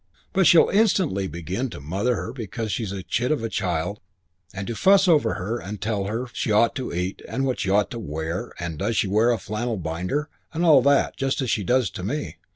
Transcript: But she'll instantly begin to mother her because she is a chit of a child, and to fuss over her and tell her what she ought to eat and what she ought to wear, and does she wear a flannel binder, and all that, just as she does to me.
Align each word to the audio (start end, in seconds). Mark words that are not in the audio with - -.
But 0.33 0.47
she'll 0.47 0.69
instantly 0.69 1.27
begin 1.27 1.69
to 1.69 1.79
mother 1.79 2.15
her 2.15 2.33
because 2.33 2.71
she 2.71 2.81
is 2.81 2.91
a 2.91 3.03
chit 3.03 3.31
of 3.31 3.43
a 3.43 3.49
child, 3.49 3.99
and 4.51 4.65
to 4.65 4.75
fuss 4.75 5.07
over 5.07 5.35
her 5.35 5.59
and 5.59 5.79
tell 5.79 6.05
her 6.05 6.21
what 6.23 6.35
she 6.35 6.51
ought 6.51 6.73
to 6.77 6.91
eat 6.91 7.21
and 7.29 7.45
what 7.45 7.59
she 7.59 7.69
ought 7.69 7.91
to 7.91 7.99
wear, 7.99 8.51
and 8.57 8.79
does 8.79 8.97
she 8.97 9.07
wear 9.07 9.29
a 9.29 9.37
flannel 9.37 9.77
binder, 9.77 10.27
and 10.53 10.65
all 10.65 10.81
that, 10.81 11.17
just 11.17 11.39
as 11.39 11.51
she 11.51 11.63
does 11.63 11.91
to 11.91 12.01
me. 12.01 12.37